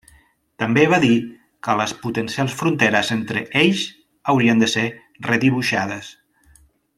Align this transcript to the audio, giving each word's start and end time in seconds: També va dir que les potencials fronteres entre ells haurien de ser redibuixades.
També 0.61 0.85
va 0.93 0.97
dir 1.03 1.17
que 1.67 1.75
les 1.81 1.93
potencials 2.07 2.55
fronteres 2.61 3.11
entre 3.17 3.45
ells 3.61 3.85
haurien 4.35 4.65
de 4.65 4.71
ser 4.75 4.87
redibuixades. 5.29 6.11